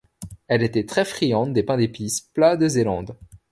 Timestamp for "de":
2.57-2.67